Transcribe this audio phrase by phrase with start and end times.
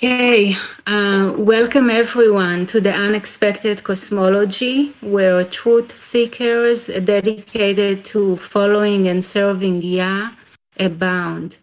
[0.00, 0.54] Okay,
[0.86, 9.82] uh, welcome everyone to the Unexpected Cosmology, where truth seekers dedicated to following and serving
[9.82, 10.30] Yah
[10.78, 11.58] abound.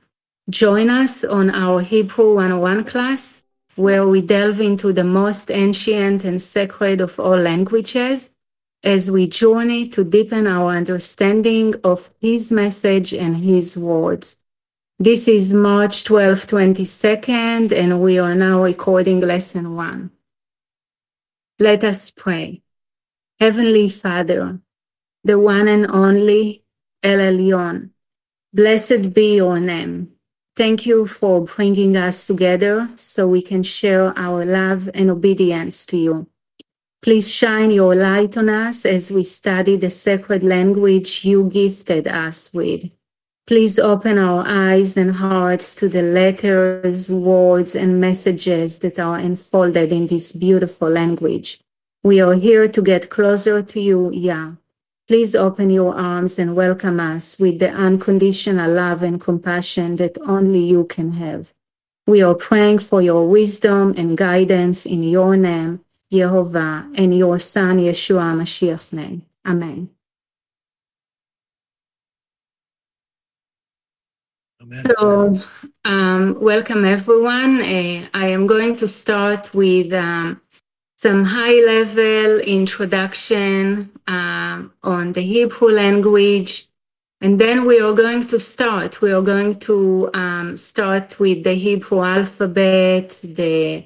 [0.50, 3.42] Join us on our Hebrew 101 class,
[3.78, 8.32] where we delve into the most ancient and sacred of all languages
[8.84, 14.36] as we journey to deepen our understanding of His message and His words.
[14.98, 20.12] This is March 12, 22nd, and we are now recording lesson one.
[21.60, 22.62] Let us pray.
[23.38, 24.62] Heavenly Father,
[25.26, 26.64] the one and only
[27.04, 27.90] El Elyon,
[28.54, 30.12] blessed be your name.
[30.56, 35.98] Thank you for bringing us together so we can share our love and obedience to
[35.98, 36.28] you.
[37.02, 42.54] Please shine your light on us as we study the sacred language you gifted us
[42.54, 42.90] with.
[43.48, 49.92] Please open our eyes and hearts to the letters, words, and messages that are enfolded
[49.92, 51.60] in this beautiful language.
[52.04, 54.54] We are here to get closer to you, Yah.
[55.08, 60.64] Please open your arms and welcome us with the unconditional love and compassion that only
[60.64, 61.54] you can have.
[62.08, 67.78] We are praying for your wisdom and guidance in your name, Yehovah, and your Son,
[67.78, 69.22] Yeshua Mashiach's name.
[69.46, 69.95] Amen.
[74.74, 75.36] So,
[75.84, 77.62] um, welcome everyone.
[77.62, 80.42] Uh, I am going to start with um,
[80.98, 86.68] some high level introduction um, on the Hebrew language.
[87.22, 89.02] And then we are going to start.
[89.02, 93.86] We are going to um, start with the Hebrew alphabet, the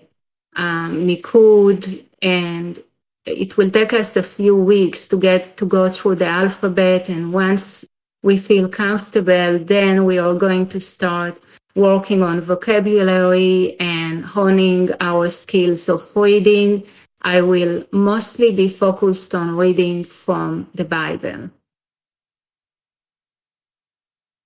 [0.56, 2.81] um, Nikud, and
[3.25, 7.09] it will take us a few weeks to get to go through the alphabet.
[7.09, 7.85] And once
[8.24, 11.41] we feel comfortable, then we are going to start
[11.75, 16.85] working on vocabulary and honing our skills of reading.
[17.22, 21.50] I will mostly be focused on reading from the Bible.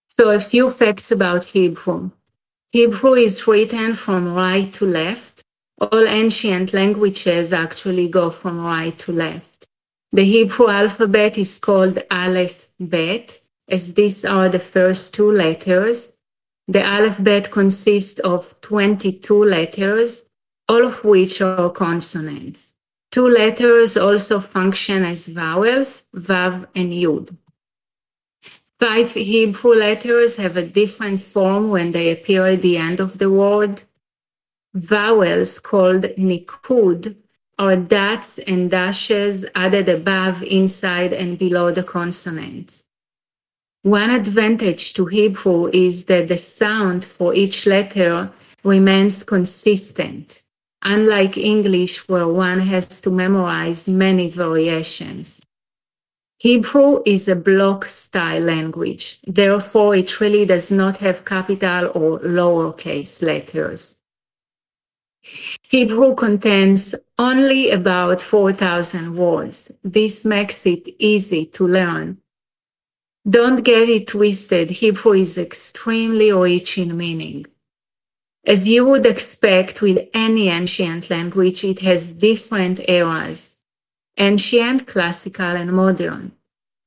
[0.07, 2.11] So, a few facts about Hebrew.
[2.71, 5.43] Hebrew is written from right to left.
[5.79, 9.67] All ancient languages actually go from right to left.
[10.11, 13.39] The Hebrew alphabet is called Aleph Bet,
[13.73, 16.13] as these are the first two letters.
[16.67, 20.25] The alphabet consists of 22 letters,
[20.69, 22.75] all of which are consonants.
[23.11, 27.35] Two letters also function as vowels, Vav and Yud.
[28.79, 33.31] Five Hebrew letters have a different form when they appear at the end of the
[33.31, 33.81] word.
[34.75, 37.15] Vowels called nikud
[37.57, 42.85] are dots and dashes added above, inside, and below the consonants.
[43.83, 48.31] One advantage to Hebrew is that the sound for each letter
[48.63, 50.41] remains consistent,
[50.83, 55.41] unlike English, where one has to memorize many variations.
[56.39, 63.21] Hebrew is a block style language, therefore, it really does not have capital or lowercase
[63.21, 63.97] letters.
[65.63, 69.73] Hebrew contains only about 4,000 words.
[69.83, 72.22] This makes it easy to learn
[73.29, 74.69] don't get it twisted.
[74.69, 77.45] Hebrew is extremely rich in meaning.
[78.45, 83.57] As you would expect with any ancient language, it has different eras
[84.17, 86.31] ancient, classical, and modern.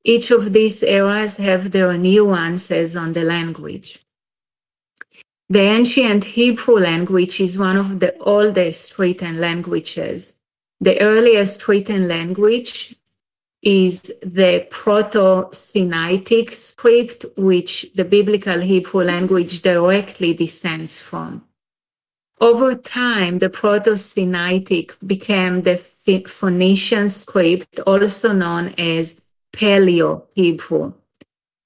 [0.03, 3.99] Each of these eras have their nuances on the language.
[5.49, 10.33] The ancient Hebrew language is one of the oldest written languages.
[10.79, 12.95] The earliest written language
[13.63, 21.43] is the Proto-Sinaitic script, which the biblical Hebrew language directly descends from.
[22.39, 29.19] Over time, the Proto-Sinaitic became the Phoenician script, also known as
[29.53, 30.93] Paleo-Hebrew.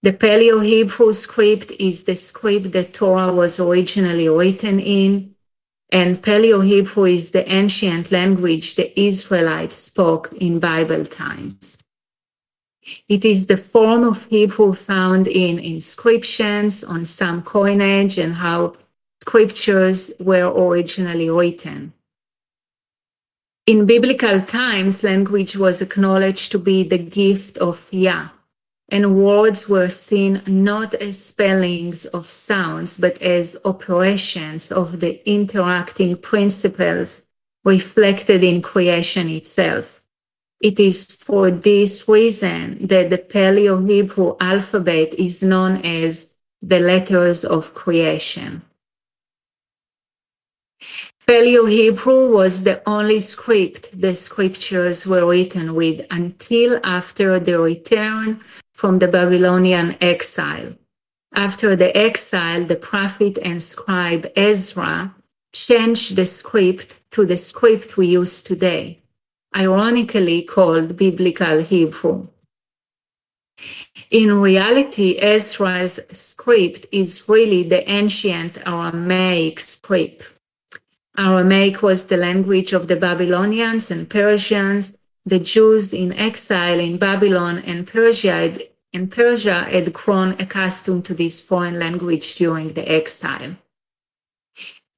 [0.04, 5.36] The Paleo-Hebrew script is the script that Torah was originally written in,
[5.92, 11.78] and Paleo-Hebrew is the ancient language the Israelites spoke in Bible times.
[13.08, 18.74] It is the form of Hebrew found in inscriptions on some coinage and how
[19.22, 21.94] scriptures were originally written.
[23.68, 28.30] In biblical times, language was acknowledged to be the gift of Yah,
[28.92, 36.18] and words were seen not as spellings of sounds, but as operations of the interacting
[36.18, 37.24] principles
[37.64, 40.04] reflected in creation itself.
[40.60, 47.46] It is for this reason that the Paleo Hebrew alphabet is known as the letters
[47.46, 48.62] of creation.
[51.28, 58.42] Paleo Hebrew was the only script the scriptures were written with until after the return
[58.82, 60.74] from the Babylonian exile.
[61.36, 65.14] After the exile, the prophet and scribe Ezra
[65.54, 68.98] changed the script to the script we use today,
[69.56, 72.26] ironically called Biblical Hebrew.
[74.10, 80.28] In reality, Ezra's script is really the ancient Aramaic script.
[81.20, 84.98] Aramaic was the language of the Babylonians and Persians.
[85.28, 91.40] The Jews in exile in Babylon and Persia in Persia had grown accustomed to this
[91.40, 93.56] foreign language during the exile.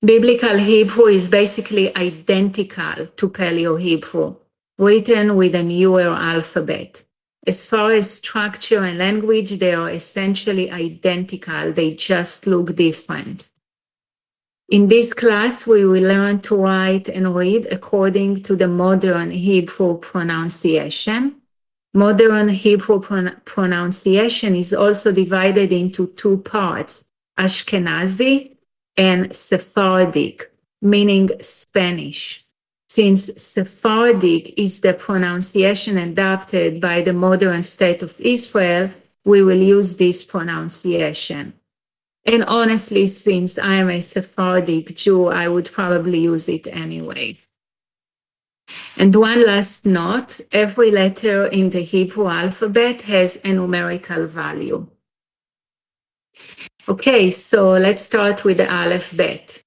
[0.01, 4.35] Biblical Hebrew is basically identical to Paleo Hebrew,
[4.77, 7.03] written with a newer alphabet.
[7.45, 13.47] As far as structure and language, they are essentially identical, they just look different.
[14.69, 19.99] In this class, we will learn to write and read according to the modern Hebrew
[19.99, 21.42] pronunciation.
[21.95, 27.05] Modern Hebrew pron- pronunciation is also divided into two parts,
[27.37, 28.57] Ashkenazi
[28.97, 30.51] and Sephardic,
[30.81, 32.45] meaning Spanish.
[32.87, 38.89] Since Sephardic is the pronunciation adopted by the modern state of Israel,
[39.25, 41.53] we will use this pronunciation.
[42.25, 47.37] And honestly, since I am a Sephardic Jew, I would probably use it anyway.
[48.97, 54.87] And one last note every letter in the Hebrew alphabet has a numerical value.
[56.87, 59.63] Okay, so let's start with the Aleph Bet.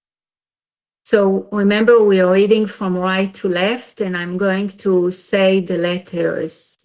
[1.05, 5.79] So remember, we are reading from right to left, and I'm going to say the
[5.79, 6.77] letters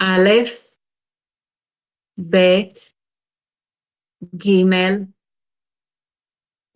[0.00, 0.68] Aleph,
[2.16, 2.90] Bet,
[4.36, 5.08] Gimel,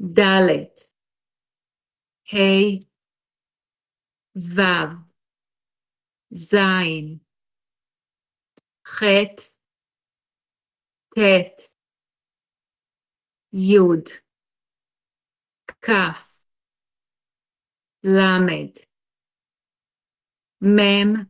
[0.03, 0.89] Dalet,
[2.25, 2.81] Hey,
[4.37, 5.13] ו',
[6.31, 6.55] ז',
[8.85, 9.03] ח',
[11.15, 11.77] ט',
[13.53, 13.79] י',
[15.81, 15.91] כ',
[18.05, 18.73] ל',
[20.61, 21.27] מ',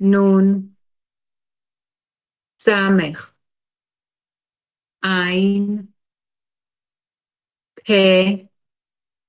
[0.00, 0.74] נ',
[2.58, 2.68] ס',
[5.02, 5.94] ע',
[7.76, 7.90] פ',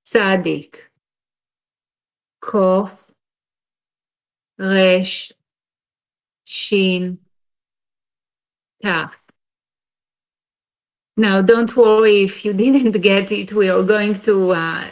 [0.03, 0.94] צדיק.
[2.45, 3.11] Kof,
[4.59, 5.31] Resh,
[6.45, 7.17] Shin,
[8.83, 9.13] Taf.
[11.17, 13.51] Now, don't worry if you didn't get it.
[13.53, 14.91] We are going to uh,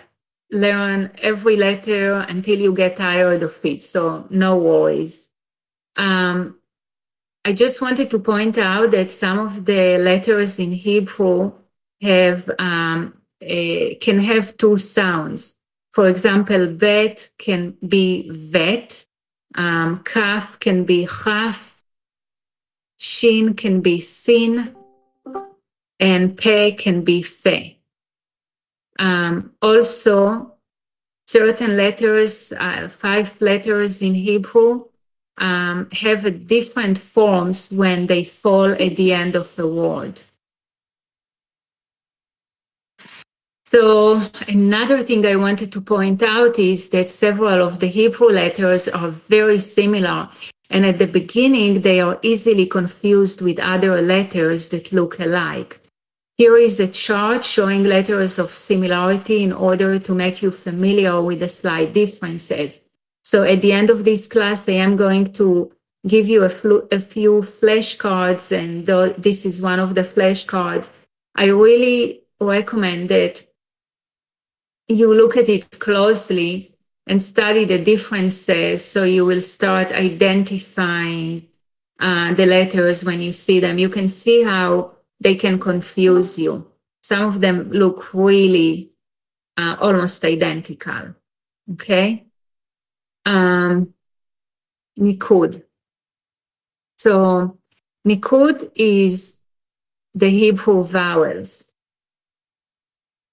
[0.52, 3.84] learn every letter until you get tired of it.
[3.84, 5.30] So, no worries.
[5.96, 6.60] Um,
[7.46, 11.52] I just wanted to point out that some of the letters in Hebrew
[12.02, 15.56] have um, a, can have two sounds.
[15.94, 19.06] For example, bet can be vet,
[19.54, 21.84] um, kaf can be chaf,
[22.98, 24.76] shin can be sin,
[26.00, 27.78] and pe can be fe.
[28.98, 30.54] Um, also,
[31.28, 34.86] certain letters, uh, five letters in Hebrew,
[35.38, 40.22] um, have different forms when they fall at the end of a word.
[43.74, 48.88] So another thing I wanted to point out is that several of the Hebrew letters
[48.88, 50.30] are very similar.
[50.70, 55.80] And at the beginning, they are easily confused with other letters that look alike.
[56.38, 61.40] Here is a chart showing letters of similarity in order to make you familiar with
[61.40, 62.80] the slight differences.
[63.24, 65.72] So at the end of this class, I am going to
[66.08, 66.52] give you a,
[66.92, 68.86] a few flashcards, and
[69.22, 70.92] this is one of the flashcards.
[71.36, 73.44] I really recommend that
[74.88, 76.76] you look at it closely
[77.08, 81.48] and study the differences so you will start identifying
[82.00, 83.78] uh, the letters when you see them.
[83.78, 86.68] You can see how they can confuse you.
[87.02, 88.92] Some of them look really
[89.58, 91.16] uh, almost identical.
[91.74, 92.26] Okay
[93.26, 93.94] um,
[95.00, 95.64] Nikud.
[96.98, 97.58] So
[98.08, 99.40] Nikud is
[100.14, 101.72] the Hebrew vowels.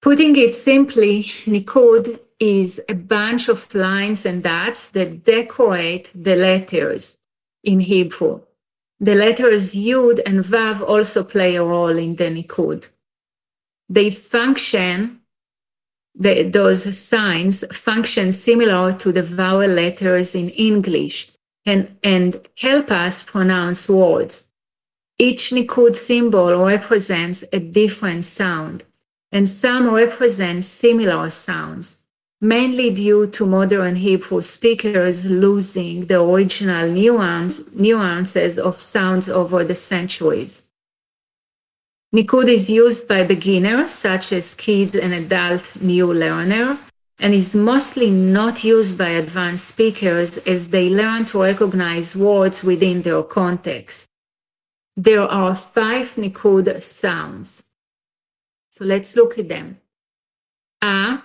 [0.03, 7.19] Putting it simply, Nikud is a bunch of lines and dots that decorate the letters
[7.65, 8.41] in Hebrew.
[8.99, 12.87] The letters Yud and Vav also play a role in the Nikud.
[13.91, 15.21] They function
[16.15, 21.31] the, those signs function similar to the vowel letters in English
[21.67, 24.49] and, and help us pronounce words.
[25.19, 28.85] Each Nikud symbol represents a different sound.
[29.33, 31.99] And some represent similar sounds,
[32.41, 39.75] mainly due to modern Hebrew speakers losing the original nuance, nuances of sounds over the
[39.75, 40.63] centuries.
[42.15, 46.79] Nikud is used by beginners, such as kids and adult new learner,
[47.21, 53.03] and is mostly not used by advanced speakers as they learn to recognize words within
[53.03, 54.09] their context.
[54.97, 57.63] There are five Nikud sounds.
[58.71, 59.79] So let's look at them.
[60.83, 61.23] A,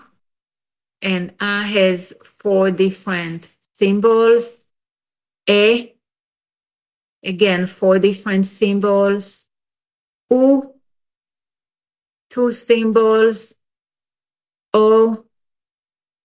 [1.02, 4.66] and A has four different symbols.
[5.48, 5.96] A,
[7.24, 9.48] again, four different symbols.
[10.30, 10.74] U,
[12.30, 13.54] two symbols.
[14.74, 15.24] O,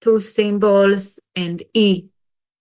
[0.00, 2.06] two symbols, and E,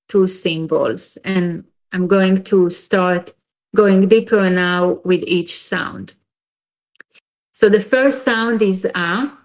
[0.07, 1.17] two symbols.
[1.23, 3.33] And I'm going to start
[3.75, 6.13] going deeper now with each sound.
[7.59, 9.37] So the first sound is A.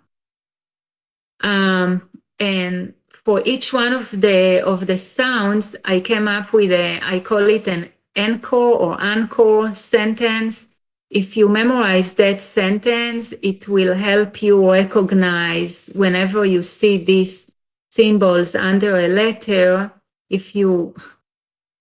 [1.40, 7.00] Um, and for each one of the of the sounds, I came up with a
[7.02, 10.68] I call it an encore or encore sentence.
[11.10, 17.50] If you memorize that sentence, it will help you recognize whenever you see these
[17.90, 19.90] symbols under a letter.
[20.30, 20.94] If you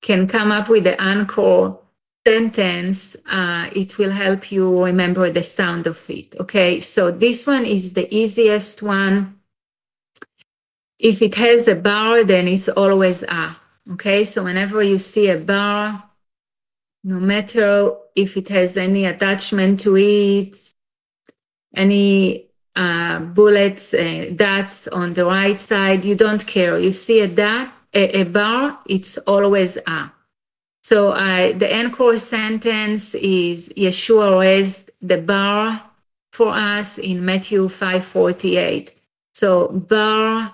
[0.02, 1.83] can come up with the encore
[2.26, 6.36] sentence, uh, it will help you remember the sound of it.
[6.40, 9.40] Okay, so this one is the easiest one.
[11.00, 13.58] If it has a bar, then it's always a.
[13.94, 16.02] Okay, so whenever you see a bar,
[17.04, 20.58] no matter if it has any attachment to it,
[21.76, 26.80] any uh, bullets, uh, dots on the right side, you don't care.
[26.80, 30.12] You see a dot, a, a bar, it's always a.
[30.84, 35.82] So uh, the encore sentence is Yeshua raised the bar
[36.34, 38.90] for us in Matthew 5:48.
[39.34, 40.54] So bar,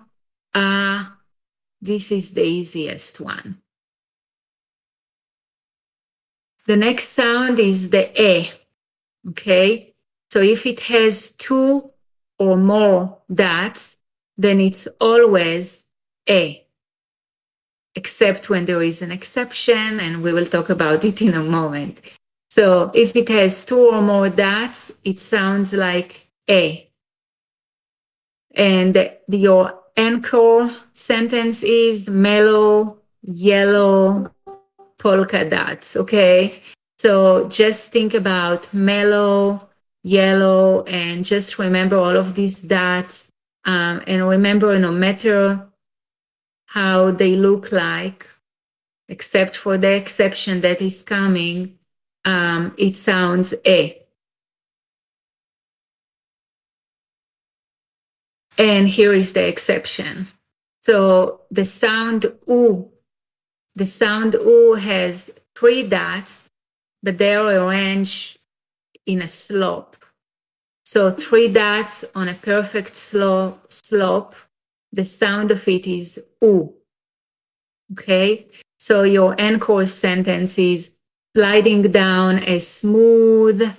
[0.53, 1.15] ah, uh,
[1.81, 3.59] this is the easiest one.
[6.67, 8.51] The next sound is the e.
[9.29, 9.95] Okay,
[10.29, 11.89] so if it has two
[12.37, 13.97] or more dots,
[14.37, 15.83] then it's always
[16.29, 16.63] a
[17.95, 22.01] except when there is an exception, and we will talk about it in a moment.
[22.49, 26.89] So if it has two or more dots, it sounds like A.
[28.55, 34.31] And the, your encore sentence is mellow, yellow,
[34.97, 36.61] polka dots, okay?
[36.97, 39.69] So just think about mellow,
[40.03, 43.27] yellow, and just remember all of these dots.
[43.65, 45.68] Um, and remember, no matter
[46.69, 48.29] how they look like,
[49.07, 51.79] except for the exception that is coming,
[52.25, 54.05] um, it sounds A.
[58.59, 60.27] And here is the exception.
[60.83, 62.91] So the sound U,
[63.75, 66.51] the sound U has three dots,
[67.01, 68.37] but they are arranged
[69.07, 69.95] in a slope.
[70.85, 74.35] So three dots on a perfect slope, slope
[74.91, 76.73] the sound of it is oo.
[77.93, 78.47] Okay,
[78.79, 80.91] so your encore sentence is
[81.35, 83.71] sliding down a smooth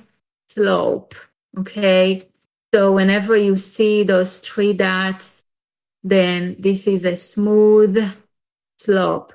[0.48, 1.14] slope.
[1.58, 2.28] Okay,
[2.72, 5.42] so whenever you see those three dots,
[6.02, 8.12] then this is a smooth
[8.78, 9.32] slope.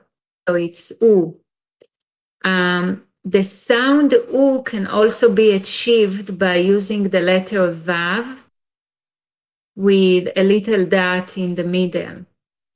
[0.47, 1.35] So it's oo.
[2.43, 8.37] Um, the sound oo can also be achieved by using the letter vav
[9.75, 12.25] with a little dot in the middle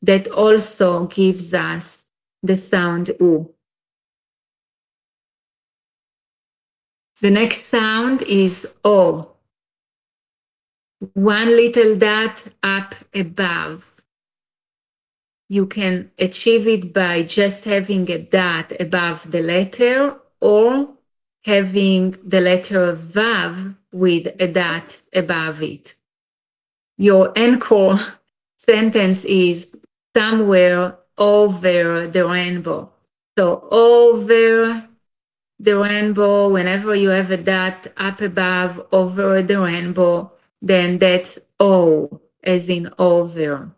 [0.01, 2.07] that also gives us
[2.43, 3.53] the sound U.
[7.21, 9.31] The next sound is O.
[11.13, 13.93] One little dot up above.
[15.49, 20.89] You can achieve it by just having a dot above the letter or
[21.43, 25.95] having the letter Vav with a dot above it
[26.99, 27.97] your encore
[28.57, 29.67] sentence is
[30.15, 32.91] somewhere over the rainbow.
[33.37, 34.85] So over
[35.59, 42.21] the rainbow, whenever you have a dot up above over the rainbow, then that's O
[42.43, 43.71] as in over.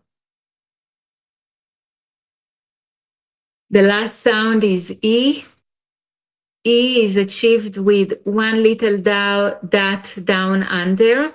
[3.69, 5.45] The last sound is E.
[6.65, 11.33] E is achieved with one little dot down under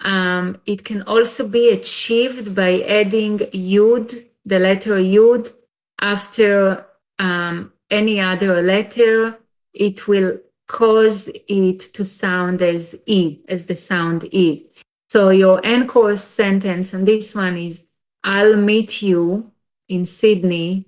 [0.00, 5.52] um, it can also be achieved by adding yud, the letter yud,
[6.00, 6.86] after
[7.18, 9.38] um, any other letter.
[9.72, 14.66] It will cause it to sound as e, as the sound e.
[15.08, 17.84] So your anchor sentence on this one is
[18.24, 19.50] I'll meet you
[19.88, 20.86] in Sydney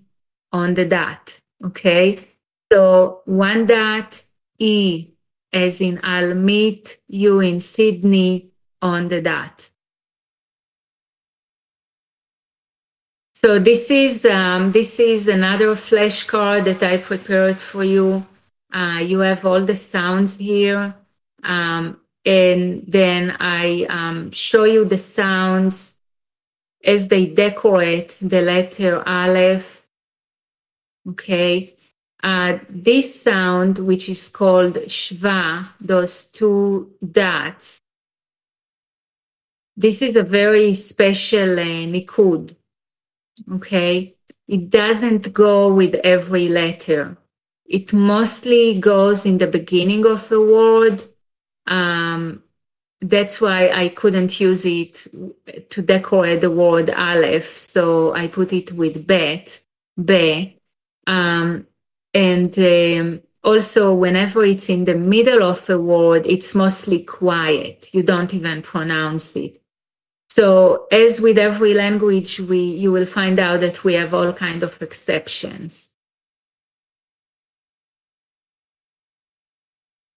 [0.53, 1.39] on the dot.
[1.65, 2.29] Okay.
[2.73, 4.25] So one dot
[4.59, 5.09] E
[5.53, 8.51] as in I'll meet you in Sydney
[8.83, 9.71] on the dot.
[13.35, 18.27] So this is um, this is another flashcard that I prepared for you.
[18.73, 20.95] Uh, you have all the sounds here.
[21.43, 25.97] Um, and then I um, show you the sounds
[26.85, 29.87] as they decorate the letter Aleph.
[31.11, 31.75] Okay.
[32.23, 37.83] Uh, this sound, which is called Shva, those two dots,
[39.77, 42.55] this is a very special uh, Nikud.
[43.53, 44.15] Okay.
[44.49, 47.17] It doesn't go with every letter.
[47.67, 51.05] It mostly goes in the beginning of a word
[51.67, 52.43] um,
[53.01, 55.07] that's why I couldn't use it
[55.71, 57.59] to decorate the word Aleph.
[57.59, 59.61] So I put it with bet,
[60.03, 60.59] be.
[61.07, 61.67] Um,
[62.15, 67.91] and um, also, whenever it's in the middle of a word, it's mostly quiet.
[67.93, 69.61] You don't even pronounce it.
[70.37, 74.63] So, as with every language, we you will find out that we have all kind
[74.63, 75.93] of exceptions.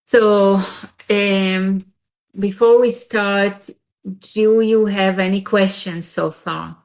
[0.07, 0.59] So,
[1.09, 1.79] um,
[2.37, 3.69] before we start,
[4.33, 6.75] do you have any questions so far?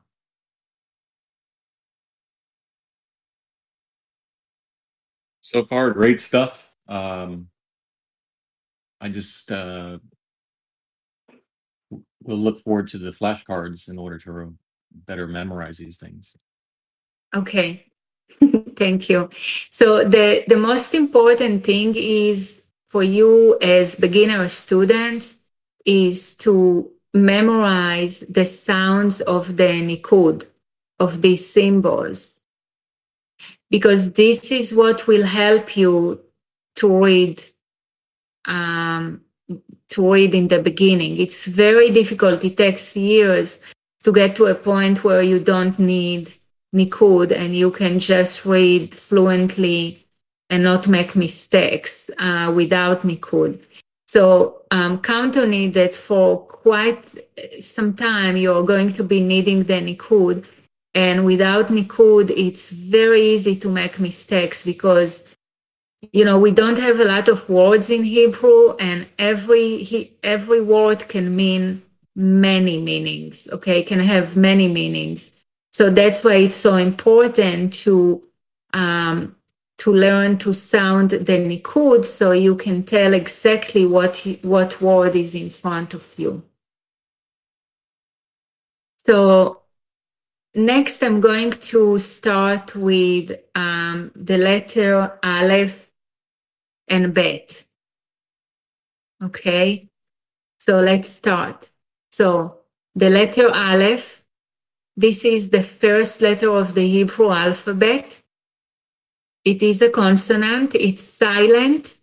[5.40, 6.72] So far, great stuff.
[6.86, 7.48] Um,
[9.00, 9.98] I just uh,
[12.24, 14.54] will look forward to the flashcards in order to
[15.06, 16.36] better memorize these things.
[17.34, 17.86] Okay,
[18.76, 19.30] thank you.
[19.70, 25.36] So the the most important thing is for you as beginner students
[25.84, 30.44] is to memorize the sounds of the Nikud,
[30.98, 32.42] of these symbols,
[33.70, 36.20] because this is what will help you
[36.76, 37.42] to read
[38.46, 39.23] um,
[39.90, 41.18] to read in the beginning.
[41.18, 42.44] It's very difficult.
[42.44, 43.60] It takes years
[44.02, 46.32] to get to a point where you don't need
[46.74, 50.04] Nikud and you can just read fluently
[50.50, 53.62] and not make mistakes uh, without Nikud.
[54.06, 57.14] So um, count on it that for quite
[57.60, 60.44] some time you're going to be needing the Nikud.
[60.94, 65.24] And without Nikud, it's very easy to make mistakes because
[66.12, 71.08] you know we don't have a lot of words in Hebrew, and every every word
[71.08, 71.82] can mean
[72.16, 73.48] many meanings.
[73.52, 75.32] Okay, can have many meanings.
[75.72, 78.22] So that's why it's so important to
[78.72, 79.36] um,
[79.78, 85.34] to learn to sound the nikud so you can tell exactly what what word is
[85.34, 86.42] in front of you.
[88.96, 89.62] So
[90.54, 95.90] next I'm going to start with um, the letter Aleph
[96.88, 97.64] and Bet.
[99.22, 99.88] Okay,
[100.58, 101.70] so let's start.
[102.10, 102.58] So
[102.94, 104.24] the letter Aleph,
[104.96, 108.20] this is the first letter of the Hebrew alphabet
[109.44, 111.98] it is a consonant, it's silent,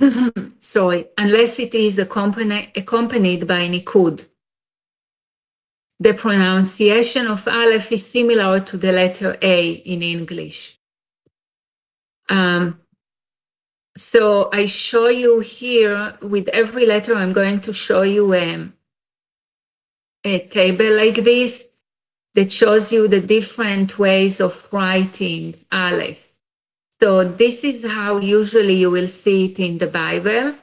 [0.60, 4.24] sorry, unless it is accompanied, accompanied by nikud.
[5.98, 10.78] The pronunciation of Aleph is similar to the letter A in English.
[12.28, 12.78] Um,
[13.98, 18.68] so I show you here with every letter, I'm going to show you a,
[20.24, 21.64] a table like this
[22.34, 26.32] that shows you the different ways of writing Aleph.
[27.00, 30.54] So this is how usually you will see it in the Bible,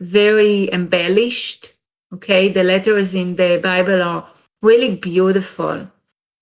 [0.00, 1.74] very embellished.
[2.12, 4.28] Okay, the letters in the Bible are
[4.62, 5.88] really beautiful,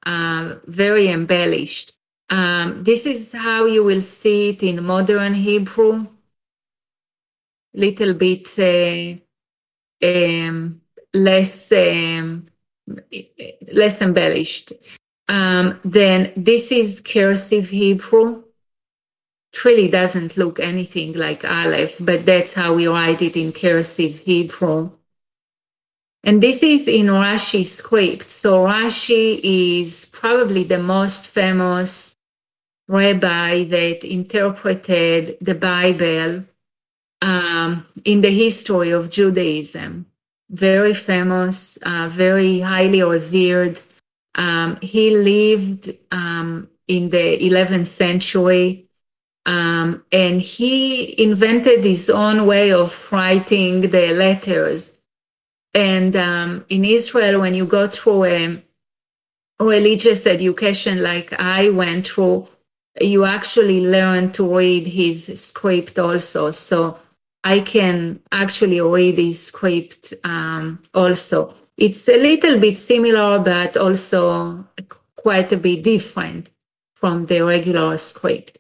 [0.07, 1.93] uh, very embellished.
[2.31, 6.07] Um, this is how you will see it in modern Hebrew,
[7.75, 9.17] little bit uh,
[10.07, 10.81] um,
[11.15, 12.47] less um,
[13.73, 14.73] less embellished.
[15.29, 18.45] Um, then this is cursive Hebrew
[19.53, 24.19] It really doesn't look anything like Aleph, but that's how we write it in cursive
[24.19, 24.93] Hebrew.
[26.25, 28.31] And this is in Rashi script.
[28.31, 32.10] So Rashi is probably the most famous
[32.91, 36.45] rabbi that interpreted the Bible
[37.23, 40.07] um, in the history of Judaism.
[40.51, 43.81] Very famous, uh, very highly revered.
[44.35, 48.89] Um, he lived um, in the 11th century
[49.47, 54.93] um, and he invented his own way of writing the letters.
[55.75, 58.63] And um, in Israel, when you go through a
[59.61, 62.49] religious education like I went through,
[63.01, 66.51] you actually learn to read his script also.
[66.51, 66.99] So
[67.45, 71.55] I can actually read his script um, also.
[71.77, 74.67] It's a little bit similar, but also
[75.17, 76.51] quite a bit different
[76.95, 78.59] from the regular script.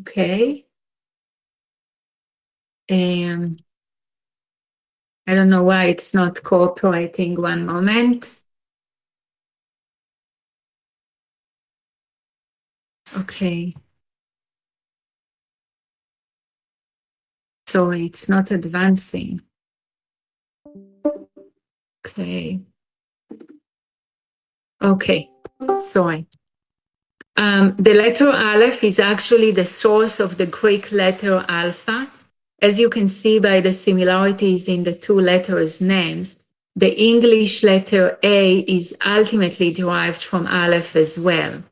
[0.00, 0.66] Okay.
[2.90, 3.56] Um,
[5.26, 8.42] I don't know why it's not cooperating one moment.
[13.16, 13.74] Okay.
[17.66, 19.40] So it's not advancing.
[22.06, 22.60] Okay.
[24.82, 25.28] Okay,
[25.78, 26.26] sorry.
[27.36, 32.10] Um, the letter Aleph is actually the source of the Greek letter Alpha.
[32.62, 36.40] As you can see by the similarities in the two letters' names,
[36.76, 41.62] the English letter A is ultimately derived from Aleph as well.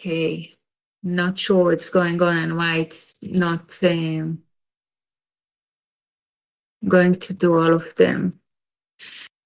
[0.00, 0.54] Okay,
[1.02, 4.38] not sure what's going on and why it's not um,
[6.88, 8.32] going to do all of them.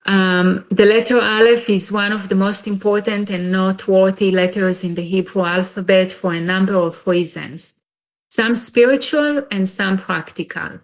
[0.06, 5.02] Um, the letter Aleph is one of the most important and noteworthy letters in the
[5.02, 7.74] Hebrew alphabet for a number of reasons,
[8.30, 10.78] some spiritual and some practical.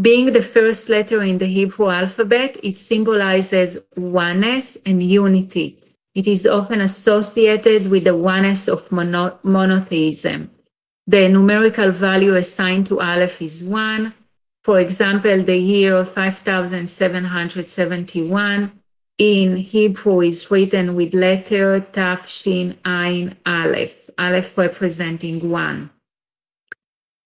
[0.00, 5.81] Being the first letter in the Hebrew alphabet, it symbolizes oneness and unity.
[6.14, 10.50] It is often associated with the oneness of mono- monotheism.
[11.06, 14.14] The numerical value assigned to Aleph is 1,
[14.62, 18.72] for example, the year 5771
[19.18, 25.90] in Hebrew is written with letter Taf Shin Ain Aleph, Aleph representing one.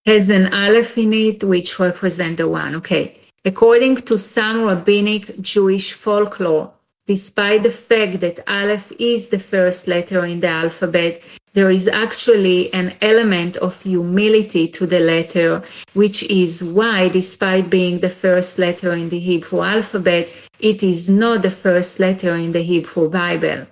[0.07, 2.75] Has an Aleph in it, which represent the one.
[2.77, 3.19] Okay.
[3.45, 6.73] According to some rabbinic Jewish folklore,
[7.07, 12.71] despite the fact that Aleph is the first letter in the alphabet, there is actually
[12.75, 15.63] an element of humility to the letter,
[15.95, 20.29] which is why, despite being the first letter in the Hebrew alphabet,
[20.61, 23.67] it is not the first letter in the Hebrew Bible.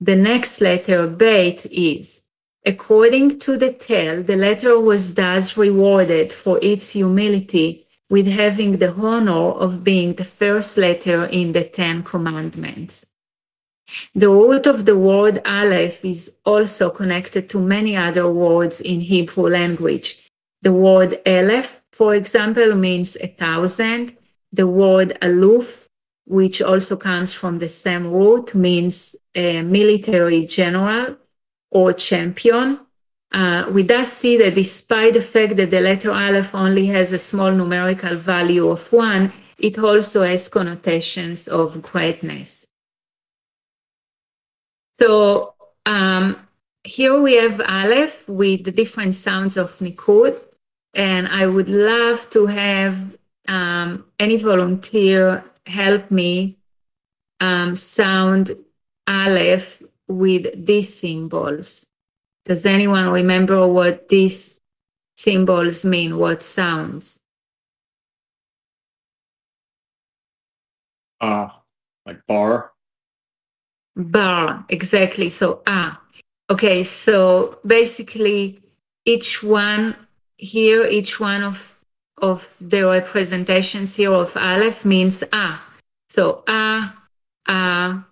[0.00, 2.22] The next letter, Beit, is.
[2.64, 8.92] According to the tale, the letter was thus rewarded for its humility with having the
[8.92, 13.06] honor of being the first letter in the Ten Commandments.
[14.14, 19.48] The root of the word Aleph is also connected to many other words in Hebrew
[19.48, 20.30] language.
[20.62, 24.16] The word Aleph, for example, means a thousand.
[24.52, 25.86] The word Aluf,
[26.26, 31.16] which also comes from the same root, means a military general
[31.70, 32.80] or champion.
[33.32, 37.18] Uh, we thus see that despite the fact that the letter Aleph only has a
[37.18, 42.66] small numerical value of one, it also has connotations of greatness.
[44.92, 46.36] So um,
[46.84, 50.40] here we have Aleph with the different sounds of Nikud.
[50.94, 56.56] And I would love to have um, any volunteer help me
[57.40, 58.56] um, sound
[59.06, 61.87] Aleph with these symbols.
[62.48, 64.60] Does anyone remember what these
[65.16, 66.16] symbols mean?
[66.16, 67.20] What sounds?
[71.20, 71.48] Uh,
[72.06, 72.72] like bar?
[73.96, 75.28] Bar exactly.
[75.28, 76.00] So ah
[76.48, 76.82] okay.
[76.82, 78.60] So basically
[79.04, 79.94] each one
[80.38, 81.84] here each one of
[82.22, 85.62] of the representations here of aleph means ah
[86.08, 86.94] so ah
[87.46, 88.06] ah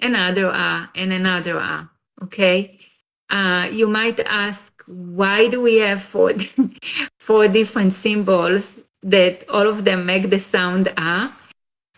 [0.00, 1.88] another ah and another ah
[2.22, 2.78] okay
[3.30, 6.32] uh, you might ask why do we have four
[7.18, 11.34] four different symbols that all of them make the sound ah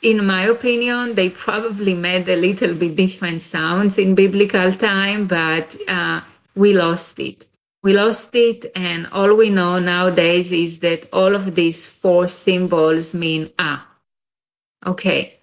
[0.03, 5.77] in my opinion, they probably made a little bit different sounds in biblical time, but
[5.89, 6.21] uh,
[6.55, 7.47] we lost it.
[7.83, 13.15] We lost it, and all we know nowadays is that all of these four symbols
[13.15, 13.87] mean ah.
[14.87, 15.41] Okay.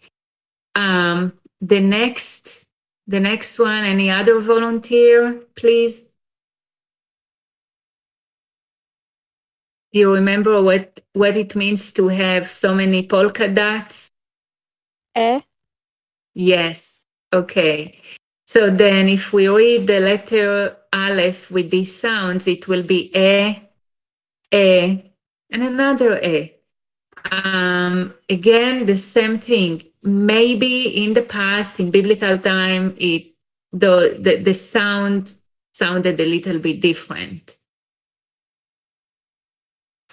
[0.76, 2.63] Um, the next,
[3.08, 3.84] the next one.
[3.84, 6.06] Any other volunteer, please?
[9.92, 14.10] Do you remember what what it means to have so many polka dots?
[15.16, 15.42] E.
[16.34, 17.06] Yes.
[17.32, 18.00] Okay.
[18.46, 23.62] So then if we read the letter Aleph with these sounds, it will be E,
[24.52, 25.04] E,
[25.50, 26.54] and another E.
[27.32, 29.84] Um, again, the same thing.
[30.04, 33.34] Maybe in the past, in biblical time, it
[33.72, 35.36] the, the, the sound
[35.74, 37.58] sounded a little bit different.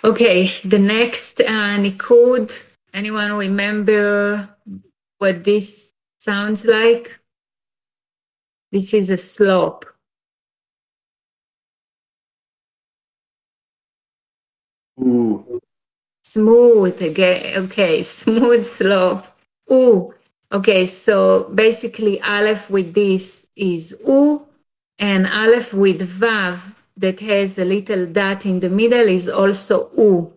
[0.03, 2.63] Okay, the next uh, Nikud.
[2.95, 4.49] Anyone remember
[5.19, 7.21] what this sounds like?
[8.73, 9.85] This is a slope.
[15.01, 15.61] Ooh.
[16.23, 17.65] Smooth again.
[17.65, 19.27] Okay, smooth slope.
[19.73, 20.13] Ooh.
[20.53, 24.47] Okay, so basically Aleph with this is U,
[24.99, 30.33] and Aleph with Vav that has a little dot in the middle is also U.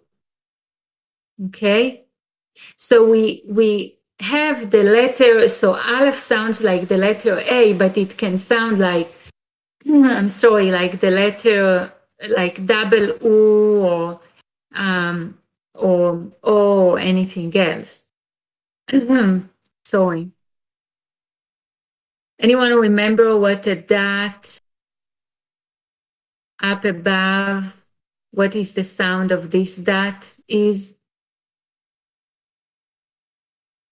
[1.47, 2.05] Okay,
[2.77, 5.47] so we we have the letter.
[5.47, 9.11] So Aleph sounds like the letter A, but it can sound like
[9.87, 11.91] I'm sorry, like the letter
[12.29, 14.19] like double U or
[14.75, 15.37] um,
[15.73, 18.05] or O or anything else.
[19.85, 20.31] Sorry.
[22.39, 24.59] Anyone remember what a dot
[26.61, 27.85] up above?
[28.31, 30.97] What is the sound of this dot is?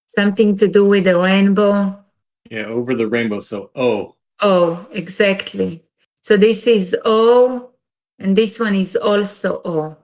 [0.07, 2.03] Something to do with the rainbow?
[2.49, 3.39] Yeah, over the rainbow.
[3.39, 4.15] So oh.
[4.41, 5.83] Oh, exactly.
[6.21, 7.71] So this is O,
[8.19, 9.97] and this one is also O.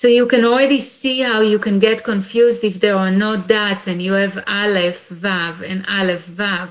[0.00, 3.86] So you can already see how you can get confused if there are no dots
[3.86, 6.70] and you have Aleph, Vav, and Aleph, Vav.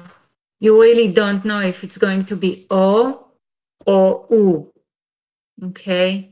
[0.59, 3.27] You really don't know if it's going to be O
[3.85, 4.73] or U.
[5.63, 6.31] Okay.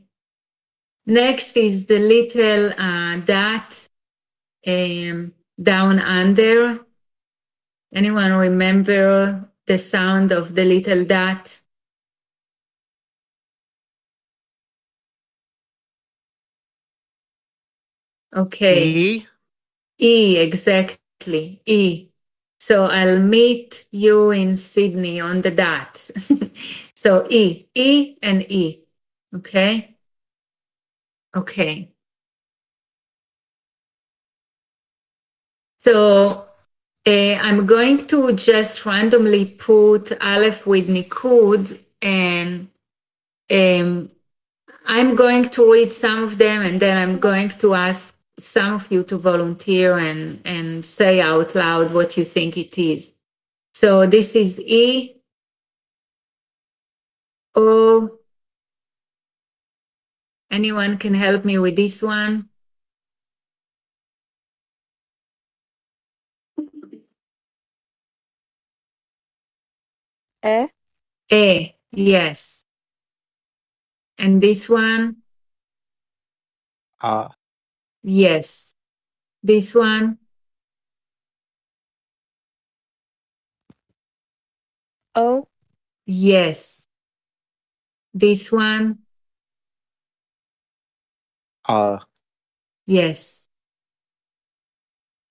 [1.06, 3.88] Next is the little uh, dot
[4.66, 5.32] um,
[5.62, 6.80] down under.
[7.94, 11.60] Anyone remember the sound of the little dot?
[18.34, 18.84] Okay.
[18.88, 19.26] E.
[19.98, 21.62] E, exactly.
[21.66, 22.08] E.
[22.60, 26.10] So I'll meet you in Sydney on the dot.
[26.94, 28.84] so E, E and E.
[29.34, 29.96] Okay.
[31.34, 31.92] Okay.
[35.80, 36.48] So
[37.06, 42.68] uh, I'm going to just randomly put Aleph with Nikud and
[43.50, 44.10] um,
[44.86, 48.90] I'm going to read some of them and then I'm going to ask some of
[48.92, 53.14] you to volunteer and, and say out loud what you think it is.
[53.74, 55.16] So this is E,
[57.54, 58.18] O.
[60.50, 62.48] Anyone can help me with this one?
[70.44, 70.68] A.
[71.32, 72.64] A, yes.
[74.18, 75.16] And this one?
[77.02, 77.37] A.
[78.08, 78.74] Yes.
[79.42, 80.16] This one?
[85.14, 85.46] O.
[86.06, 86.86] Yes.
[88.14, 89.00] This one?
[91.68, 92.00] A.
[92.86, 93.46] Yes.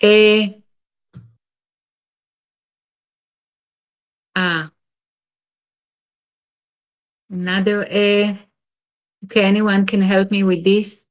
[0.04, 0.62] A.
[4.36, 4.72] Ah.
[7.32, 8.38] Another A.
[9.26, 11.07] Okay, anyone can help me with this?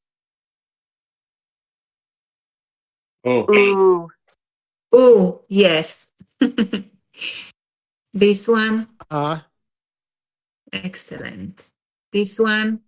[3.27, 3.53] Oh.
[3.53, 4.09] Ooh.
[4.93, 6.09] Oh, yes.
[8.15, 8.89] this one?
[9.11, 9.43] A.
[10.73, 11.71] Excellent.
[12.13, 12.81] This one?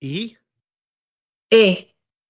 [0.00, 0.36] E.
[1.50, 1.86] E.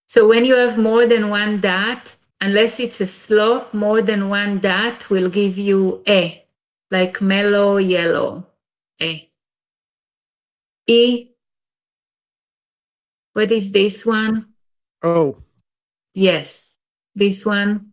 [0.09, 4.61] So when you have more than one dot, unless it's a slope, more than one
[4.61, 6.41] dot will give you E,
[6.91, 8.47] like mellow yellow.
[8.99, 9.29] E.
[10.87, 11.29] E.
[13.35, 14.55] What is this one?
[15.03, 15.37] O.
[16.15, 16.79] Yes.
[17.15, 17.93] This one?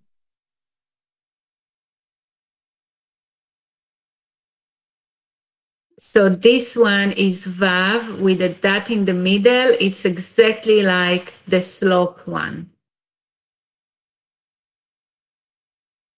[5.99, 9.75] So this one is Vav with a dot in the middle.
[9.79, 12.71] It's exactly like the slope one.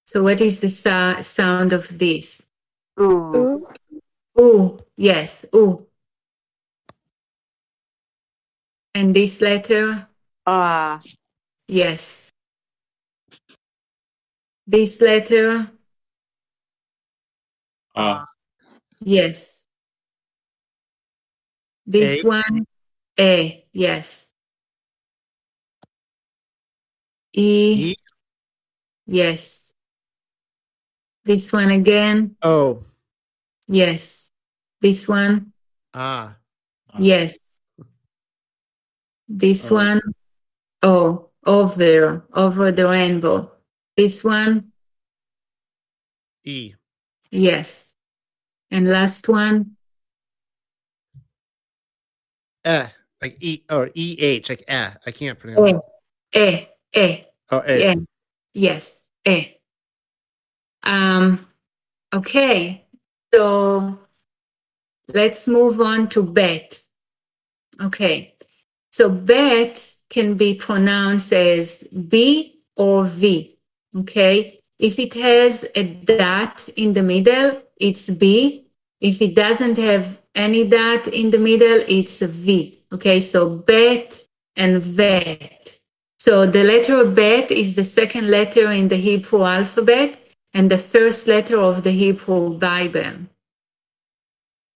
[0.04, 2.46] So what is the sa- sound of this?
[3.00, 3.36] Ooh.
[3.36, 3.68] Ooh,
[4.38, 5.88] Oh, yes, ooh.
[8.94, 10.08] And this letter?
[10.46, 11.02] Ah.
[11.72, 12.30] Yes.
[14.68, 15.72] This letter?
[17.96, 18.22] Uh,
[19.04, 19.66] Yes.
[21.86, 22.28] This A.
[22.28, 22.66] one?
[23.20, 24.34] A, yes.
[27.34, 27.96] E, E.
[29.08, 29.74] yes.
[31.24, 32.36] This one again?
[32.44, 32.84] O.
[33.68, 34.32] Yes.
[34.82, 35.54] This one?
[35.94, 36.36] A.
[37.00, 37.38] Yes.
[39.30, 39.76] This Oh.
[39.76, 40.02] one?
[40.84, 43.52] Oh, over, over the rainbow.
[43.98, 44.72] This one?
[46.44, 46.74] E.
[47.30, 47.96] Yes.
[48.72, 49.76] And last one?
[52.66, 52.86] E.
[53.22, 54.92] Like E or E H, like eh.
[55.06, 55.78] I can't pronounce Eh,
[56.34, 56.68] it.
[56.94, 57.24] eh, eh.
[57.52, 57.78] Oh, eh.
[57.78, 57.96] Yeah.
[58.54, 59.08] Yes.
[59.26, 59.46] Eh.
[60.84, 61.48] Um,
[62.14, 62.88] okay.
[63.34, 64.00] So
[65.08, 66.84] let's move on to bet.
[67.80, 68.36] Okay.
[68.92, 73.58] So bet can be pronounced as B or V.
[73.98, 74.60] Okay.
[74.78, 78.68] If it has a dot in the middle, it's B.
[79.00, 82.84] If it doesn't have any dot in the middle, it's a V.
[82.94, 83.20] Okay.
[83.20, 84.22] So bet
[84.56, 85.80] and vet.
[86.20, 90.18] So the letter bet is the second letter in the Hebrew alphabet
[90.54, 93.14] and the first letter of the Hebrew Bible.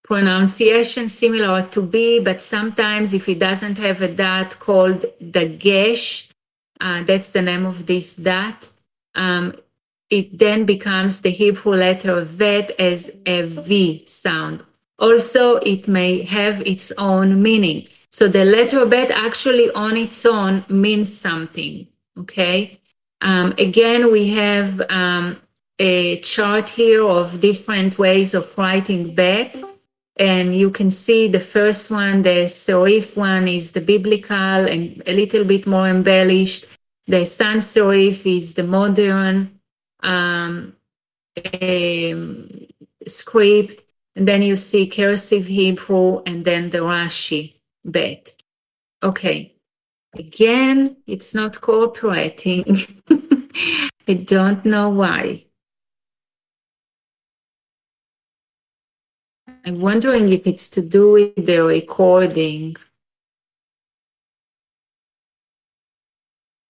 [0.05, 6.29] Pronunciation similar to B, but sometimes if it doesn't have a dot called the gesh,
[6.79, 8.71] uh, that's the name of this dot,
[9.15, 9.55] um,
[10.11, 14.63] it then becomes the Hebrew letter vet as a V sound.
[14.99, 17.87] Also, it may have its own meaning.
[18.11, 21.87] So the letter bet actually on its own means something.
[22.19, 22.79] Okay.
[23.21, 25.41] Um, again, we have um,
[25.79, 29.61] a chart here of different ways of writing bet.
[30.17, 35.13] And you can see the first one, the serif one, is the biblical and a
[35.13, 36.65] little bit more embellished.
[37.07, 39.59] The sans serif is the modern
[40.01, 40.75] um,
[41.61, 42.49] um,
[43.05, 43.83] script.
[44.15, 48.33] And then you see cursive Hebrew and then the Rashi bet.
[49.03, 49.55] Okay.
[50.15, 52.87] Again, it's not cooperating.
[54.07, 55.45] I don't know why.
[59.67, 62.75] I'm wondering if it's to do with the recording.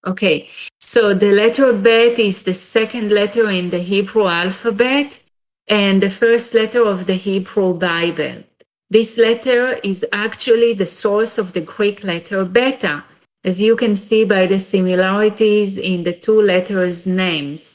[0.07, 5.21] Okay, so the letter bet is the second letter in the Hebrew alphabet
[5.67, 8.43] and the first letter of the Hebrew Bible.
[8.89, 13.03] This letter is actually the source of the Greek letter beta,
[13.43, 17.74] as you can see by the similarities in the two letters' names.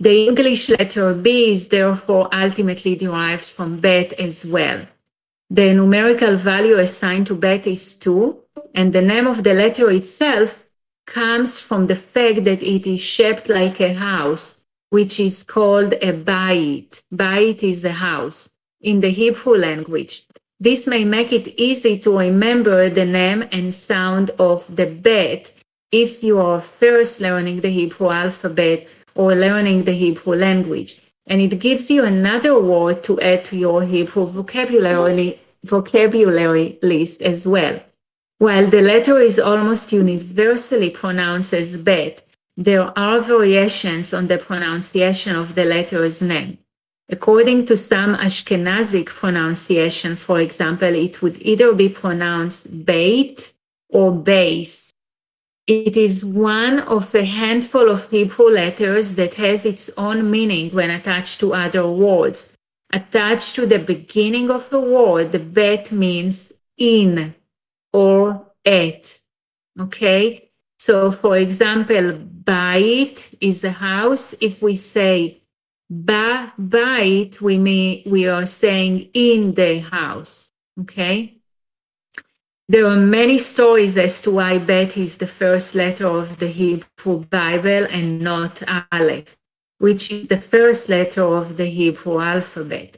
[0.00, 4.84] The English letter B is therefore ultimately derived from bet as well.
[5.50, 8.36] The numerical value assigned to bet is 2,
[8.74, 10.66] and the name of the letter itself
[11.06, 16.12] comes from the fact that it is shaped like a house, which is called a
[16.12, 17.02] bayit.
[17.14, 20.26] Bayit is a house in the Hebrew language.
[20.58, 25.52] This may make it easy to remember the name and sound of the bet
[25.92, 31.00] if you are first learning the Hebrew alphabet or learning the Hebrew language.
[31.26, 37.46] And it gives you another word to add to your Hebrew vocabulary, vocabulary list as
[37.46, 37.80] well.
[38.38, 42.22] While the letter is almost universally pronounced as bet,
[42.56, 46.58] there are variations on the pronunciation of the letter's name.
[47.10, 53.52] According to some Ashkenazic pronunciation, for example, it would either be pronounced bait
[53.90, 54.93] or base.
[55.66, 60.90] It is one of a handful of Hebrew letters that has its own meaning when
[60.90, 62.50] attached to other words.
[62.92, 67.34] Attached to the beginning of a word, the bet means in
[67.94, 69.20] or at.
[69.80, 70.50] Okay?
[70.78, 74.34] So, for example, bait is a house.
[74.40, 75.40] If we say
[75.88, 80.52] ba bait, we mean we are saying in the house.
[80.80, 81.33] Okay?
[82.66, 87.26] There are many stories as to why Bet is the first letter of the Hebrew
[87.26, 89.36] Bible and not Aleph,
[89.80, 92.96] which is the first letter of the Hebrew alphabet.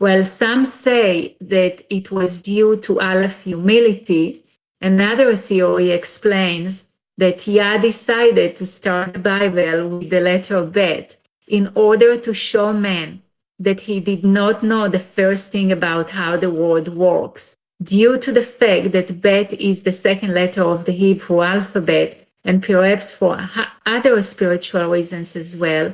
[0.00, 4.42] Well, some say that it was due to Aleph humility,
[4.80, 6.86] another theory explains
[7.16, 11.16] that Yah decided to start the Bible with the letter Bet
[11.46, 13.22] in order to show man
[13.60, 17.56] that he did not know the first thing about how the world works.
[17.82, 22.62] Due to the fact that Bet is the second letter of the Hebrew alphabet, and
[22.62, 23.48] perhaps for
[23.86, 25.92] other spiritual reasons as well,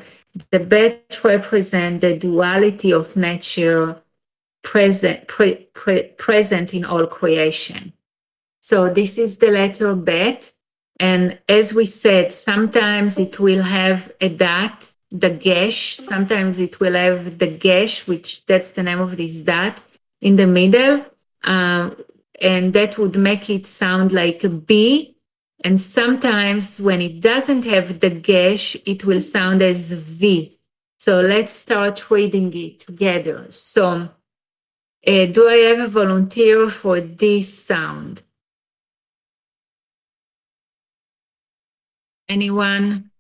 [0.51, 4.01] the Bet represent the duality of nature
[4.63, 7.93] present, pre, pre, present in all creation.
[8.61, 10.53] So this is the letter Bet.
[10.99, 15.97] And as we said, sometimes it will have a dot, the gesh.
[15.97, 19.83] Sometimes it will have the gesh, which that's the name of this dot
[20.21, 21.07] in the middle.
[21.45, 21.97] Um,
[22.41, 25.17] and that would make it sound like a B.
[25.63, 30.59] And sometimes when it doesn't have the gesh, it will sound as V.
[30.99, 33.47] So let's start reading it together.
[33.51, 34.11] So
[35.07, 38.23] uh, do I have a volunteer for this sound?
[42.29, 43.11] Anyone?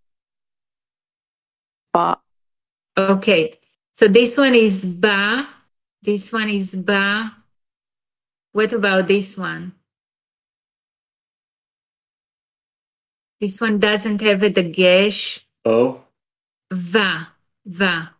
[1.92, 2.20] Ba.
[2.96, 3.58] Okay.
[3.92, 5.48] So this one is ba.
[6.02, 7.39] This one is ba.
[8.52, 9.74] What about this one?
[13.40, 15.40] This one doesn't have a dagesh.
[15.64, 16.04] Oh.
[16.72, 17.28] Va.
[17.64, 18.14] Va.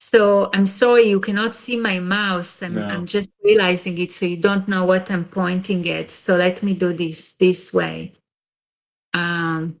[0.00, 2.62] So I'm sorry, you cannot see my mouse.
[2.62, 2.84] I'm, no.
[2.84, 6.10] I'm just realizing it, so you don't know what I'm pointing at.
[6.10, 8.12] So let me do this this way.
[9.14, 9.80] Um,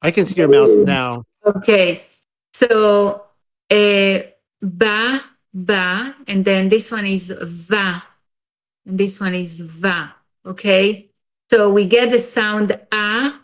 [0.00, 1.24] I can see your mouse now.
[1.44, 2.06] Okay.
[2.52, 3.26] So,
[3.68, 4.22] eh, uh,
[4.62, 8.04] ba ba, and then this one is va,
[8.84, 10.14] and this one is va.
[10.44, 11.10] Okay.
[11.50, 13.40] So we get the sound a,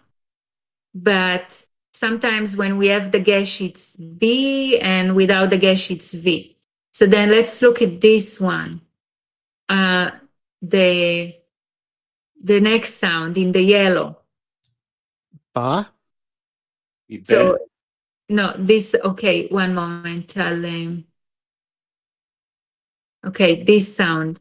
[0.95, 6.57] but sometimes when we have the gash, it's b, and without the gash, it's v.
[6.93, 8.83] So then let's look at this one.
[9.69, 10.11] Uh,
[10.61, 11.35] the
[12.45, 14.19] the next sound in the yellow.
[15.55, 15.89] Ba.
[17.25, 17.59] So
[18.29, 19.47] no, this okay.
[19.49, 20.37] One moment.
[20.37, 21.05] I'll um,
[23.27, 23.62] okay.
[23.62, 24.41] This sound.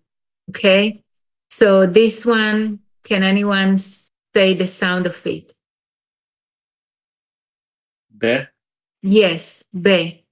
[0.50, 1.04] Okay.
[1.50, 2.80] So this one.
[3.04, 5.56] Can anyone say the sound of it?
[8.16, 8.42] Be.
[9.02, 10.24] Yes, be.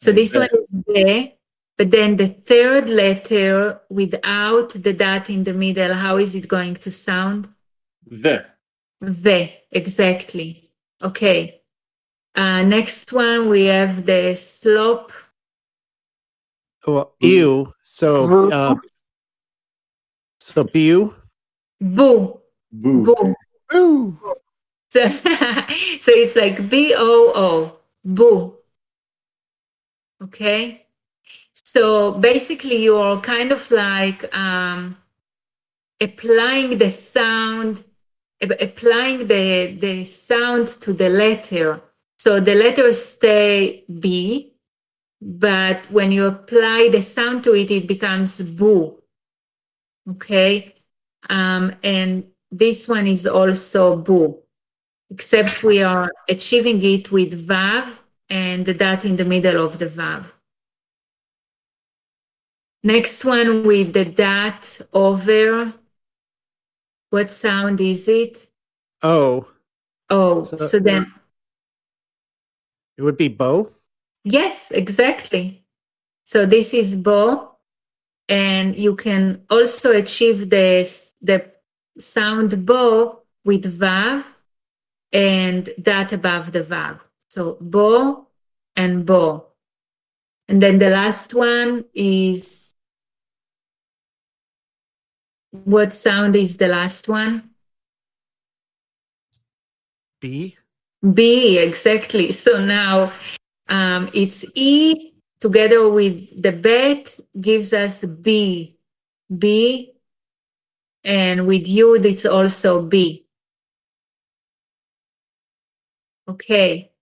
[0.00, 0.38] So this Be.
[0.40, 1.34] one is be,
[1.78, 5.94] but then the third letter without the dot in the middle.
[5.94, 7.48] How is it going to sound?
[8.06, 8.44] The.
[9.00, 10.72] Ve, exactly.
[11.02, 11.62] Okay.
[12.34, 15.12] Uh, next one, we have the slope.
[16.86, 17.72] Well, ew.
[17.92, 18.76] So, uh,
[20.38, 21.12] so bu.
[21.80, 23.04] Boo, Boo.
[23.04, 23.34] boo.
[23.74, 24.16] Ooh.
[24.90, 25.08] So,
[26.00, 28.54] so it's like B O O, boo.
[30.22, 30.86] Okay.
[31.64, 34.96] So basically, you're kind of like um,
[36.00, 37.82] applying the sound,
[38.40, 41.82] applying the the sound to the letter.
[42.18, 44.54] So the letters stay B,
[45.20, 48.96] but when you apply the sound to it, it becomes boo.
[50.08, 50.74] Okay.
[51.28, 54.38] Um, and this one is also boo
[55.10, 57.98] except we are achieving it with vav
[58.28, 60.26] and the dot in the middle of the vav.
[62.82, 65.74] Next one with the dot over.
[67.10, 68.46] What sound is it?
[69.02, 69.48] Oh,
[70.08, 71.12] Oh, So- so then,
[72.96, 73.68] it would be bow.
[74.24, 75.64] Yes, exactly.
[76.24, 77.56] So this is bo,
[78.28, 81.50] and you can also achieve this the
[81.98, 84.36] sound bo with vav
[85.12, 87.00] and that above the vav.
[87.28, 88.28] So bo
[88.76, 89.46] and bo.
[90.48, 92.74] And then the last one is
[95.50, 97.50] what sound is the last one?
[100.20, 100.56] B.
[101.14, 102.30] B, exactly.
[102.32, 103.12] So now
[103.70, 108.76] um, it's E together with the bet gives us B.
[109.38, 109.94] B.
[111.04, 113.26] And with Yud, it's also B.
[116.28, 116.92] Okay.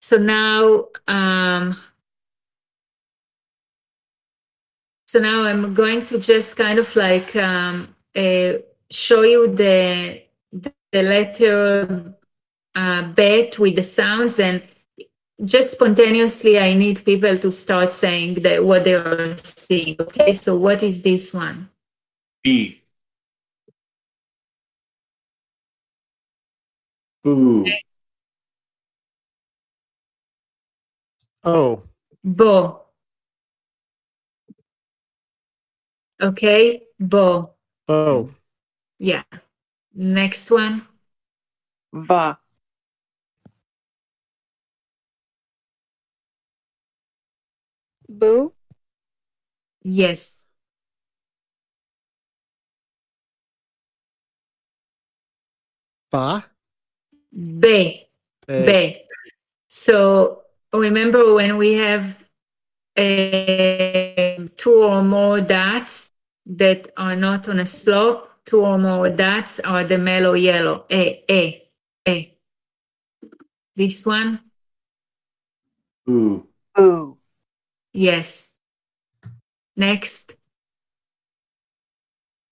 [0.00, 1.76] So now, um,
[5.06, 8.54] so now I'm going to just kind of like um, uh,
[8.90, 10.22] show you the
[10.52, 12.14] the letter
[12.74, 14.62] uh, bet with the sounds and
[15.44, 19.96] just spontaneously i need people to start saying that what they are seeing.
[20.00, 21.70] Okay so what is this one?
[22.42, 22.82] B.
[27.22, 27.64] Boo.
[31.44, 31.82] Oh,
[32.24, 32.86] bo.
[36.20, 37.54] Okay bo.
[37.88, 38.30] Oh,
[38.98, 39.22] yeah.
[39.94, 40.86] Next one.
[41.92, 42.38] Va.
[48.08, 48.52] Boo.
[49.82, 50.46] yes
[56.10, 56.44] ba.
[57.32, 58.08] be
[58.46, 58.64] Be.
[58.64, 59.04] be
[59.68, 60.42] so
[60.72, 62.24] remember when we have
[62.96, 66.10] uh, two or more dots
[66.46, 71.22] that are not on a slope two or more dots are the mellow yellow a
[71.30, 71.68] a
[72.08, 72.34] a
[73.76, 74.40] this one
[76.06, 76.46] Boo.
[76.74, 77.17] Boo.
[77.92, 78.56] Yes
[79.76, 80.34] next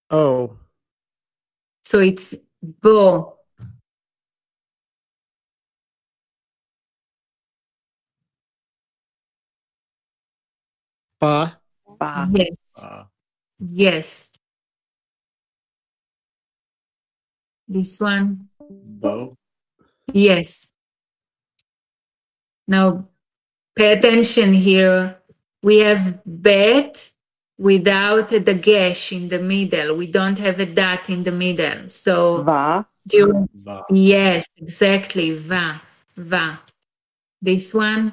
[0.08, 0.56] Oh,
[1.82, 3.38] so it's bo
[11.18, 11.58] ba.
[11.98, 12.30] Ba.
[12.30, 13.04] yes Uh,
[13.58, 14.30] yes
[17.66, 19.36] this one Bo.
[20.12, 20.72] Yes.
[22.66, 23.08] Now,
[23.74, 25.18] pay attention here.
[25.62, 27.12] We have bet
[27.58, 29.96] without the gash in the middle.
[29.96, 31.88] We don't have a dot in the middle.
[31.88, 32.86] So Va.
[33.06, 33.84] during Va.
[33.90, 35.34] yes, exactly.
[35.36, 35.80] Va,
[36.16, 36.60] va.
[37.42, 38.12] This one,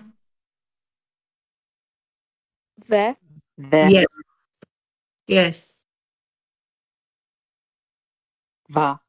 [2.88, 3.16] Ve.
[3.58, 3.90] Ve.
[3.90, 4.06] yes,
[5.28, 5.86] yes,
[8.70, 9.00] Va.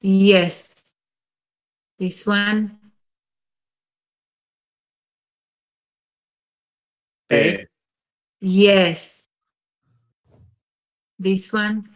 [0.00, 0.94] yes.
[1.98, 2.78] This one,
[7.30, 7.58] eh.
[7.60, 7.71] A.
[8.42, 9.24] yes.
[11.18, 11.88] This one,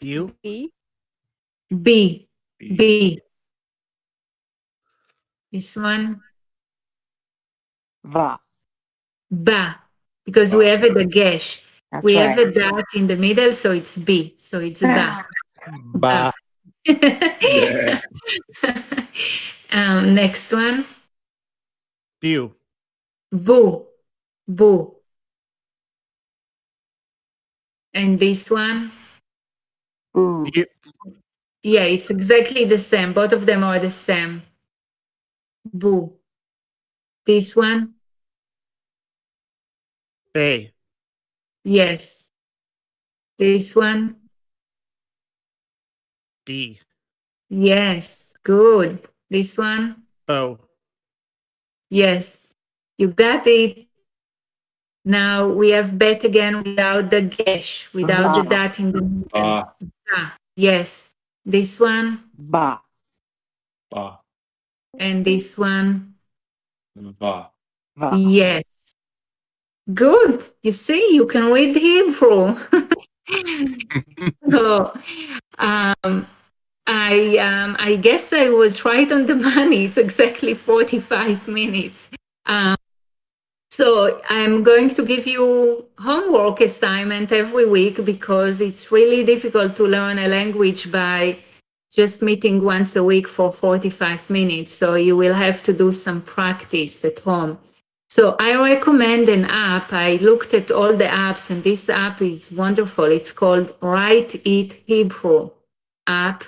[0.00, 0.34] You.
[0.42, 0.72] B.
[1.68, 2.28] B.
[2.58, 3.20] B.
[5.52, 6.20] This one,
[8.04, 8.40] Va.
[9.30, 9.76] ba,
[10.24, 11.60] because we have the gash.
[11.92, 12.30] That's we right.
[12.30, 14.34] have a dot in the middle, so it's B.
[14.38, 15.12] So it's ba.
[15.94, 16.32] Ba.
[16.86, 18.00] Yeah.
[19.72, 20.86] um, next one,
[22.22, 22.54] Bu.
[23.32, 23.86] Boo,
[24.46, 24.96] boo.
[27.94, 28.92] And this one,
[30.14, 30.50] Boo.
[30.52, 30.64] Bu.
[31.62, 33.12] yeah, it's exactly the same.
[33.12, 34.42] Both of them are the same.
[35.72, 36.12] Boo.
[37.26, 37.94] This one,
[40.36, 40.72] A.
[41.64, 42.32] yes.
[43.38, 44.16] This one,
[46.44, 46.80] B.
[47.48, 48.34] yes.
[48.42, 49.06] Good.
[49.28, 50.58] This one, O.
[51.90, 52.49] yes.
[53.00, 53.86] You got it.
[55.06, 58.48] Now we have bet again without the gesh, without the Ah.
[58.52, 59.24] dot in the middle.
[59.32, 59.72] Va.
[60.12, 61.12] Ah, yes.
[61.46, 62.82] This one Ba.
[63.90, 64.20] Va.
[64.98, 66.12] and this one.
[66.94, 67.50] Va.
[67.96, 68.16] Va.
[68.18, 68.64] Yes.
[69.94, 70.44] Good.
[70.62, 72.54] You see, you can read Hebrew.
[74.50, 74.92] so,
[75.56, 76.26] um,
[76.86, 79.86] I um, I guess I was right on the money.
[79.86, 82.10] It's exactly 45 minutes.
[82.44, 82.76] Um,
[83.70, 89.84] so I'm going to give you homework assignment every week because it's really difficult to
[89.84, 91.38] learn a language by
[91.92, 94.72] just meeting once a week for 45 minutes.
[94.72, 97.58] So you will have to do some practice at home.
[98.08, 99.92] So I recommend an app.
[99.92, 103.04] I looked at all the apps and this app is wonderful.
[103.04, 105.50] It's called Write It Hebrew
[106.08, 106.42] app.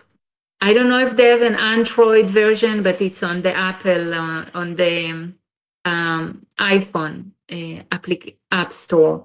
[0.60, 4.46] I don't know if they have an Android version, but it's on the Apple, uh,
[4.54, 5.32] on the
[5.84, 7.82] um, iPhone uh,
[8.50, 9.24] app store.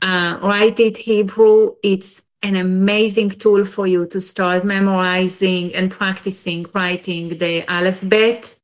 [0.00, 6.66] Uh, Write It Hebrew, it's an amazing tool for you to start memorizing and practicing
[6.74, 8.56] writing the alphabet.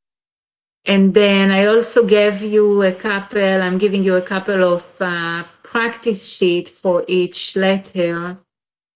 [0.85, 5.45] And then I also gave you a couple, I'm giving you a couple of uh,
[5.63, 8.39] practice sheet for each letter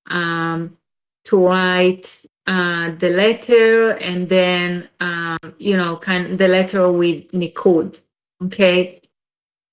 [0.07, 0.76] um,
[1.24, 8.01] to write uh, the letter and then, um, you know, kind the letter with Nikud.
[8.45, 9.01] Okay.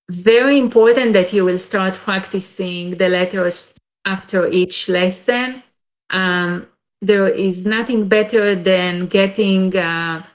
[0.09, 3.73] Very important that you will start practicing the letters
[4.05, 5.61] after each lesson.
[6.09, 6.67] Um,
[7.01, 10.25] there is nothing better than getting uh,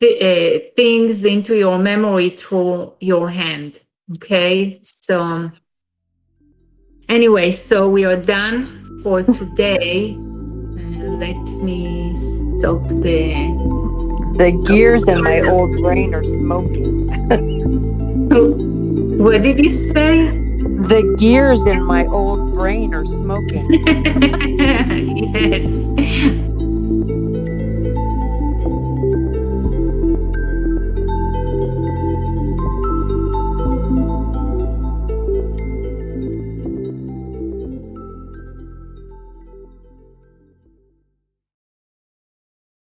[0.00, 3.80] th- uh, things into your memory through your hand.
[4.16, 5.50] Okay, so
[7.10, 10.14] anyway, so we are done for today.
[10.14, 13.68] Uh, let me stop the.
[14.38, 17.08] The gears in my old brain are smoking.
[18.38, 20.28] Um, what did you say?
[20.28, 23.68] The gears in my old brain are smoking.
[25.34, 26.47] yes.